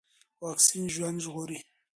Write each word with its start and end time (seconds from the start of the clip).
واکسين 0.41 0.85
ژوند 0.95 1.17
ژغوري. 1.25 1.59